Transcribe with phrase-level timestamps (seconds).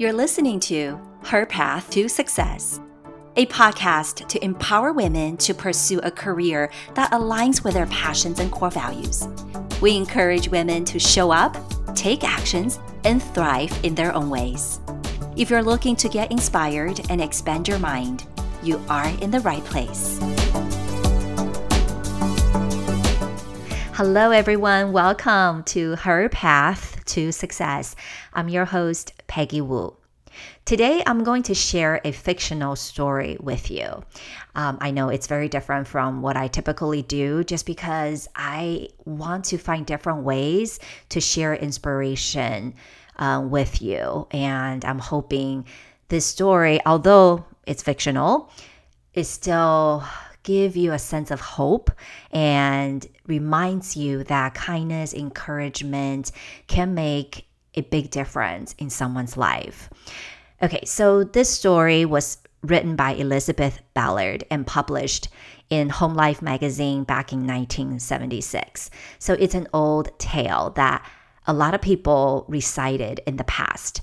[0.00, 2.80] You're listening to Her Path to Success,
[3.36, 8.50] a podcast to empower women to pursue a career that aligns with their passions and
[8.50, 9.28] core values.
[9.82, 11.54] We encourage women to show up,
[11.94, 14.80] take actions, and thrive in their own ways.
[15.36, 18.26] If you're looking to get inspired and expand your mind,
[18.62, 20.18] you are in the right place.
[23.92, 24.92] Hello, everyone.
[24.92, 27.94] Welcome to Her Path to Success.
[28.32, 29.96] I'm your host, Peggy Wu.
[30.64, 34.02] Today, I'm going to share a fictional story with you.
[34.56, 39.44] Um, I know it's very different from what I typically do just because I want
[39.46, 40.80] to find different ways
[41.10, 42.74] to share inspiration
[43.20, 44.26] uh, with you.
[44.32, 45.64] And I'm hoping
[46.08, 48.50] this story, although it's fictional,
[49.14, 50.04] is still
[50.42, 51.92] give you a sense of hope
[52.32, 56.32] and reminds you that kindness, encouragement
[56.66, 59.90] can make a big difference in someone's life.
[60.62, 65.28] Okay, so this story was written by Elizabeth Ballard and published
[65.70, 68.90] in Home Life magazine back in 1976.
[69.18, 71.08] So it's an old tale that
[71.46, 74.02] a lot of people recited in the past.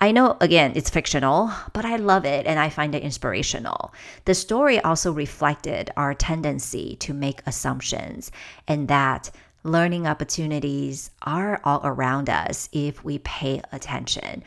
[0.00, 3.92] I know, again, it's fictional, but I love it and I find it inspirational.
[4.24, 8.30] The story also reflected our tendency to make assumptions
[8.66, 9.30] and that
[9.64, 14.42] learning opportunities are all around us if we pay attention.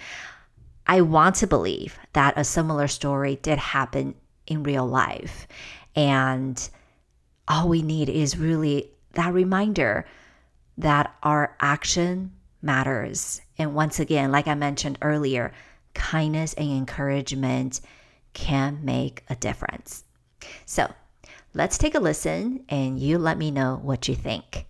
[0.88, 4.16] I want to believe that a similar story did happen
[4.48, 5.48] in real life.
[5.95, 6.70] And
[7.48, 10.06] all we need is really that reminder
[10.78, 13.42] that our action matters.
[13.58, 15.52] And once again, like I mentioned earlier,
[15.94, 17.82] kindness and encouragement
[18.34, 20.04] can make a difference.
[20.66, 20.92] So
[21.54, 24.66] let's take a listen and you let me know what you think.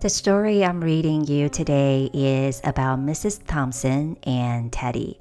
[0.00, 3.46] The story I'm reading you today is about Mrs.
[3.46, 5.20] Thompson and Teddy,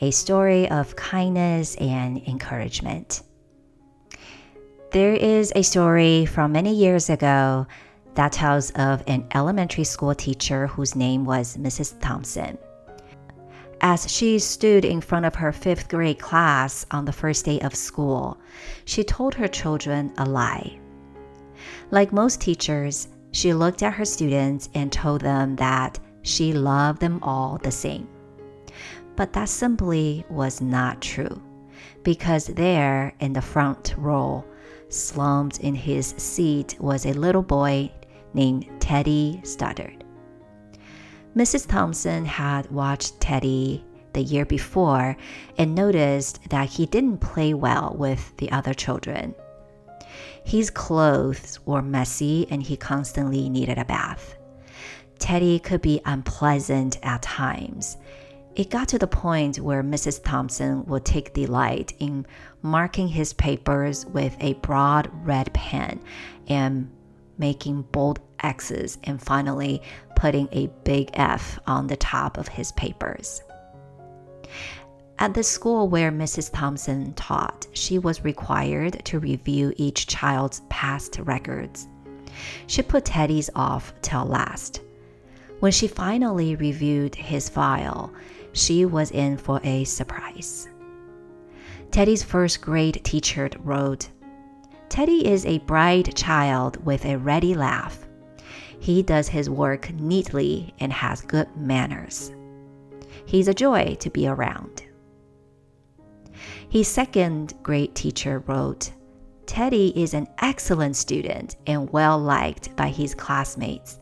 [0.00, 3.20] a story of kindness and encouragement.
[4.92, 7.66] There is a story from many years ago
[8.14, 12.00] that tells of an elementary school teacher whose name was Mrs.
[12.00, 12.56] Thompson.
[13.82, 17.74] As she stood in front of her fifth grade class on the first day of
[17.74, 18.38] school,
[18.86, 20.78] she told her children a lie.
[21.90, 27.18] Like most teachers, she looked at her students and told them that she loved them
[27.20, 28.08] all the same.
[29.16, 31.42] But that simply was not true,
[32.04, 34.44] because there in the front row
[34.88, 37.90] slumped in his seat was a little boy
[38.34, 40.04] named Teddy Stoddard.
[41.36, 41.66] Mrs.
[41.66, 45.16] Thompson had watched Teddy the year before
[45.58, 49.34] and noticed that he didn't play well with the other children.
[50.44, 54.36] His clothes were messy and he constantly needed a bath.
[55.18, 57.96] Teddy could be unpleasant at times,
[58.56, 60.22] it got to the point where Mrs.
[60.22, 62.24] Thompson would take delight in
[62.62, 66.00] marking his papers with a broad red pen
[66.46, 66.88] and
[67.36, 69.82] making bold X's and finally
[70.14, 73.42] putting a big F on the top of his papers.
[75.18, 76.50] At the school where Mrs.
[76.52, 81.88] Thompson taught, she was required to review each child's past records.
[82.66, 84.80] She put Teddy's off till last.
[85.60, 88.12] When she finally reviewed his file,
[88.52, 90.68] she was in for a surprise.
[91.90, 94.08] Teddy's first grade teacher wrote
[94.88, 98.06] Teddy is a bright child with a ready laugh.
[98.80, 102.32] He does his work neatly and has good manners.
[103.26, 104.83] He's a joy to be around.
[106.68, 108.92] His second grade teacher wrote
[109.46, 113.98] Teddy is an excellent student and well liked by his classmates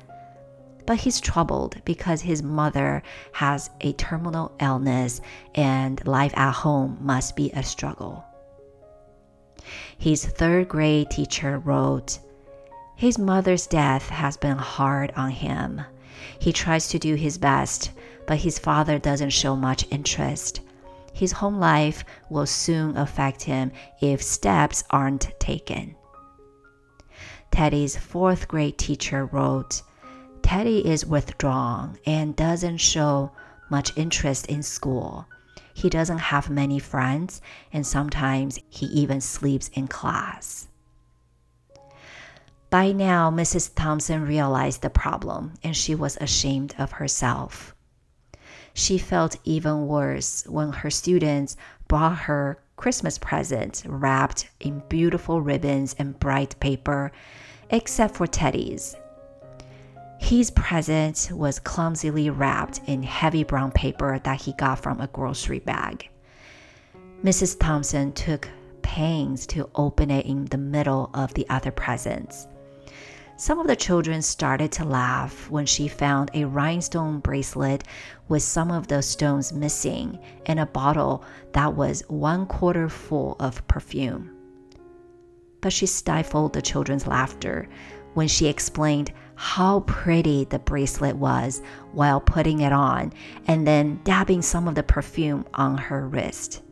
[0.86, 3.02] but he's troubled because his mother
[3.32, 5.20] has a terminal illness
[5.54, 8.25] and life at home must be a struggle.
[9.98, 12.19] His third grade teacher wrote,
[12.96, 15.82] His mother's death has been hard on him.
[16.38, 17.93] He tries to do his best,
[18.26, 20.61] but his father doesn't show much interest.
[21.12, 25.94] His home life will soon affect him if steps aren't taken.
[27.50, 29.82] Teddy's fourth grade teacher wrote,
[30.43, 33.31] Teddy is withdrawn and doesn't show
[33.70, 35.26] much interest in school.
[35.75, 37.41] He doesn't have many friends,
[37.73, 40.69] and sometimes he even sleeps in class.
[42.69, 43.75] By now, Mrs.
[43.75, 47.75] Thompson realized the problem and she was ashamed of herself.
[48.74, 51.56] She felt even worse when her students
[51.88, 57.12] brought her Christmas presents wrapped in beautiful ribbons and bright paper
[57.70, 58.96] except for Teddy's.
[60.19, 65.58] His present was clumsily wrapped in heavy brown paper that he got from a grocery
[65.58, 66.08] bag.
[67.24, 67.58] Mrs.
[67.58, 68.48] Thompson took
[68.82, 72.46] pains to open it in the middle of the other presents.
[73.37, 77.82] Some of the children started to laugh when she found a rhinestone bracelet
[78.29, 83.67] with some of the stones missing and a bottle that was one quarter full of
[83.67, 84.31] perfume.
[85.61, 87.69] But she stifled the children's laughter
[88.14, 91.62] when she explained how pretty the bracelet was
[91.93, 93.12] while putting it on
[93.46, 96.62] and then dabbing some of the perfume on her wrist.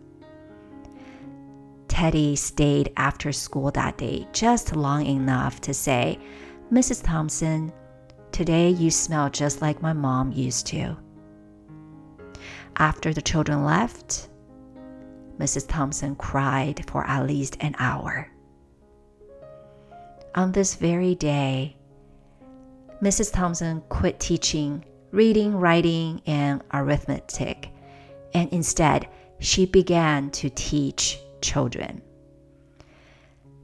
[1.89, 6.19] Teddy stayed after school that day just long enough to say,
[6.71, 7.03] Mrs.
[7.05, 7.73] Thompson,
[8.31, 10.97] today you smell just like my mom used to.
[12.77, 14.29] After the children left,
[15.39, 15.67] Mrs.
[15.67, 18.31] Thompson cried for at least an hour.
[20.35, 21.77] On this very day,
[23.03, 23.33] Mrs.
[23.33, 27.71] Thompson quit teaching reading, writing, and arithmetic,
[28.33, 29.09] and instead
[29.41, 32.03] she began to teach children.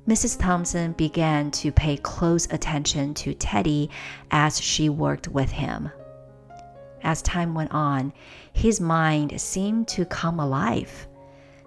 [0.06, 0.38] Mrs.
[0.38, 3.90] Thompson began to pay close attention to Teddy
[4.30, 5.90] as she worked with him.
[7.02, 8.12] As time went on,
[8.52, 11.08] his mind seemed to come alive.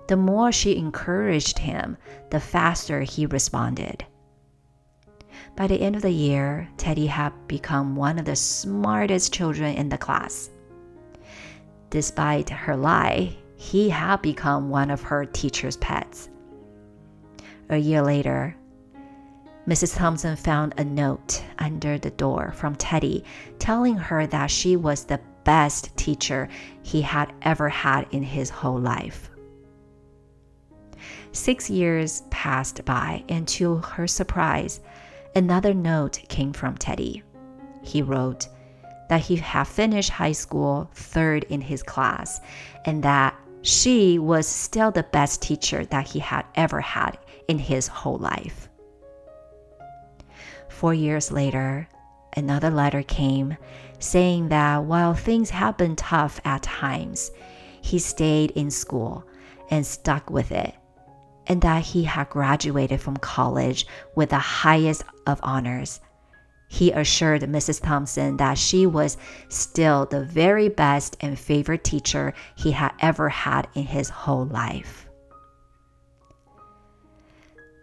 [0.07, 1.97] The more she encouraged him,
[2.29, 4.05] the faster he responded.
[5.57, 9.89] By the end of the year, Teddy had become one of the smartest children in
[9.89, 10.49] the class.
[11.89, 16.29] Despite her lie, he had become one of her teacher's pets.
[17.71, 18.55] A year later,
[19.67, 19.95] Mrs.
[19.95, 23.23] Thompson found a note under the door from Teddy
[23.59, 26.49] telling her that she was the best teacher
[26.81, 29.29] he had ever had in his whole life.
[31.31, 34.79] Six years passed by, and to her surprise,
[35.35, 37.21] another note came from Teddy.
[37.83, 38.47] He wrote
[39.09, 42.41] that he had finished high school third in his class
[42.85, 47.17] and that she was still the best teacher that he had ever had
[47.49, 48.69] in his whole life.
[50.69, 51.89] Four years later,
[52.37, 53.57] another letter came
[53.97, 57.31] saying that while things had been tough at times,
[57.81, 59.25] he stayed in school
[59.69, 60.73] and stuck with it
[61.47, 65.99] and that he had graduated from college with the highest of honors.
[66.67, 67.81] He assured Mrs.
[67.81, 69.17] Thompson that she was
[69.49, 75.08] still the very best and favorite teacher he had ever had in his whole life.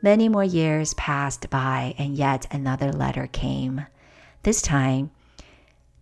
[0.03, 3.87] Many more years passed by, and yet another letter came.
[4.43, 5.11] This time,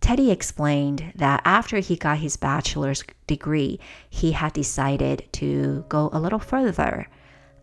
[0.01, 6.19] Teddy explained that after he got his bachelor's degree, he had decided to go a
[6.19, 7.07] little further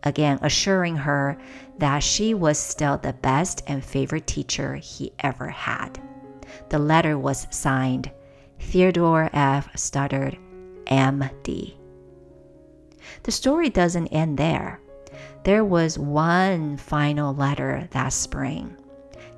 [0.03, 1.37] again assuring her
[1.77, 5.99] that she was still the best and favorite teacher he ever had.
[6.69, 8.11] The letter was signed
[8.59, 9.69] Theodore F.
[9.77, 10.37] Stoddard,
[10.87, 11.77] M.D.
[13.23, 14.79] The story doesn't end there.
[15.43, 18.75] There was one final letter that spring.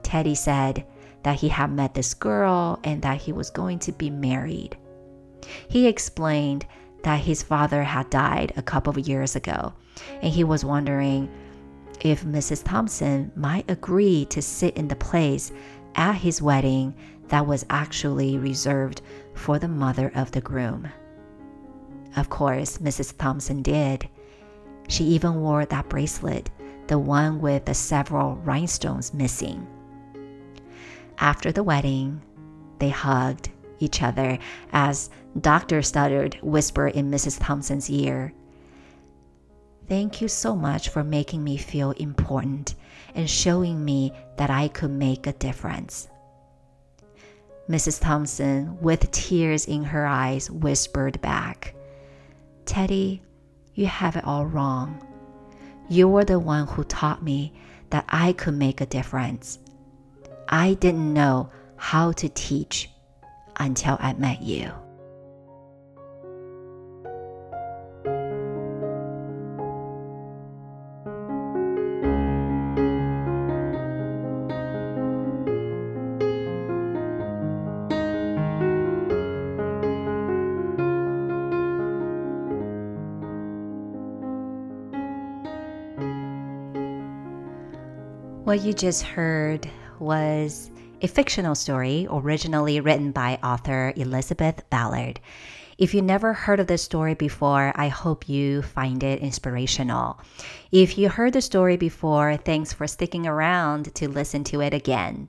[0.04, 0.86] Teddy said
[1.24, 4.78] that he had met this girl and that he was going to be married.
[5.68, 6.66] He explained
[7.04, 9.74] that his father had died a couple of years ago,
[10.22, 11.30] and he was wondering
[12.02, 12.64] if Mrs.
[12.64, 15.52] Thompson might agree to sit in the place
[15.96, 16.94] at his wedding
[17.30, 19.02] that was actually reserved
[19.34, 20.88] for the mother of the groom.
[22.16, 23.18] Of course, Mrs.
[23.18, 24.08] Thompson did.
[24.88, 26.50] She even wore that bracelet,
[26.88, 29.68] the one with the several rhinestones missing.
[31.18, 32.22] After the wedding,
[32.80, 33.50] they hugged
[33.80, 34.38] each other
[34.72, 35.82] as Dr.
[35.82, 37.40] Stoddard whispered in Mrs.
[37.42, 38.34] Thompson's ear.
[39.88, 42.76] Thank you so much for making me feel important
[43.14, 46.10] and showing me that I could make a difference.
[47.70, 48.00] Mrs.
[48.02, 51.76] Thompson, with tears in her eyes, whispered back,
[52.66, 53.22] Teddy,
[53.76, 55.06] you have it all wrong.
[55.88, 57.54] You were the one who taught me
[57.92, 59.60] that I could make a difference.
[60.50, 62.90] I didn't know how to teach
[63.58, 64.72] until I met you.
[88.46, 90.70] What you just heard was
[91.02, 95.20] a fictional story originally written by author Elizabeth Ballard.
[95.80, 100.20] If you never heard of this story before, I hope you find it inspirational.
[100.72, 105.28] If you heard the story before, thanks for sticking around to listen to it again.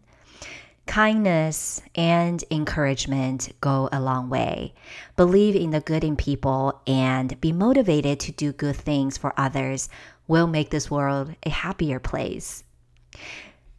[0.85, 4.75] Kindness and encouragement go a long way.
[5.17, 9.89] Believe in the good in people and be motivated to do good things for others
[10.29, 12.63] will make this world a happier place.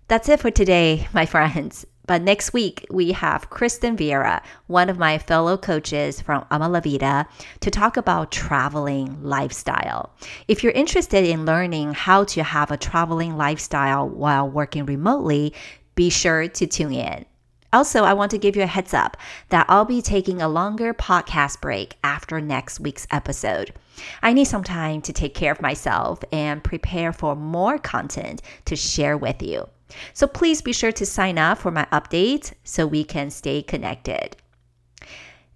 [0.07, 1.85] That's it for today, my friends.
[2.07, 6.79] But next week, we have Kristen Vieira, one of my fellow coaches from Ama La
[6.79, 7.27] Vida,
[7.59, 10.13] to talk about traveling lifestyle.
[10.47, 15.53] If you're interested in learning how to have a traveling lifestyle while working remotely,
[15.95, 17.25] be sure to tune in.
[17.73, 19.17] Also, I want to give you a heads up
[19.49, 23.73] that I'll be taking a longer podcast break after next week's episode.
[24.21, 28.75] I need some time to take care of myself and prepare for more content to
[28.75, 29.67] share with you.
[30.13, 34.37] So please be sure to sign up for my updates so we can stay connected.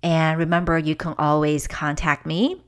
[0.03, 2.61] And remember, you can always contact me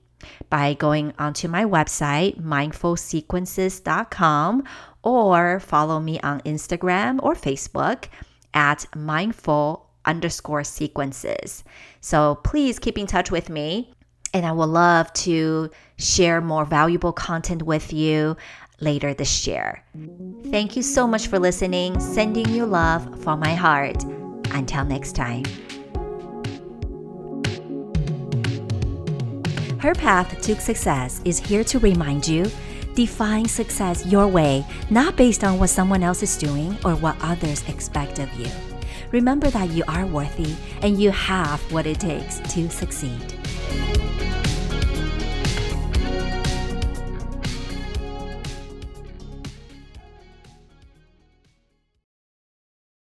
[0.50, 4.64] by going onto my website, mindfulsequences.com,
[5.04, 8.06] or follow me on Instagram or Facebook
[8.54, 11.64] at mindful underscore sequences.
[12.02, 13.94] So please keep in touch with me,
[14.34, 18.36] and I would love to share more valuable content with you
[18.80, 19.84] later this year.
[20.52, 22.00] Thank you so much for listening.
[22.00, 24.04] Sending you love from my heart.
[24.52, 25.44] Until next time.
[29.80, 32.50] Her Path to Success is here to remind you
[32.96, 37.68] define success your way, not based on what someone else is doing or what others
[37.68, 38.48] expect of you.
[39.12, 43.43] Remember that you are worthy and you have what it takes to succeed.